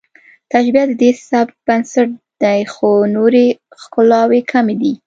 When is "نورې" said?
3.15-3.45